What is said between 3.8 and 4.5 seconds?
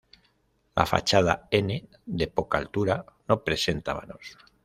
vanos.